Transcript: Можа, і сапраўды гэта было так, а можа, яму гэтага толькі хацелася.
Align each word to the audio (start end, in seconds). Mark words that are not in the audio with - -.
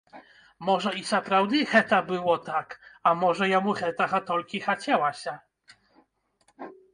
Можа, 0.67 0.93
і 1.01 1.03
сапраўды 1.09 1.59
гэта 1.73 1.99
было 2.07 2.33
так, 2.47 2.73
а 3.09 3.13
можа, 3.25 3.43
яму 3.51 3.71
гэтага 3.83 4.17
толькі 4.31 4.63
хацелася. 4.65 5.37